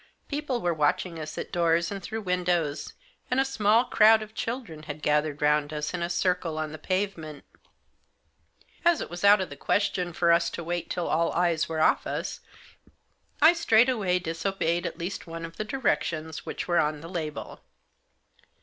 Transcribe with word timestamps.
People 0.27 0.61
were 0.61 0.73
watching 0.73 1.19
us 1.19 1.37
at 1.37 1.51
doors 1.51 1.91
and 1.91 2.01
through 2.01 2.21
windows, 2.21 2.93
and 3.29 3.39
a 3.39 3.45
small 3.45 3.85
crowd 3.85 4.23
of 4.23 4.33
children 4.33 4.81
had 4.89 5.03
gathered 5.03 5.43
round 5.43 5.71
us 5.71 5.93
in 5.93 6.01
a 6.01 6.09
circle 6.09 6.57
on 6.57 6.71
the 6.71 6.79
pavement 6.79 7.43
As 8.83 8.99
it 8.99 9.11
was 9.11 9.23
out 9.23 9.39
of 9.41 9.51
the 9.51 9.55
question 9.55 10.11
for 10.11 10.31
us 10.31 10.49
to 10.49 10.63
wait 10.63 10.89
till 10.89 11.05
all 11.07 11.31
eyes 11.33 11.69
were 11.69 11.81
off 11.83 12.07
us, 12.07 12.39
I 13.43 13.53
straightaway 13.53 14.17
disobeyed 14.17 14.87
at 14.87 14.97
least 14.97 15.27
one 15.27 15.45
of 15.45 15.57
the 15.57 15.63
directions 15.65 16.47
which 16.47 16.67
were 16.67 16.79
on 16.79 17.01
the 17.01 17.07
label. 17.07 17.59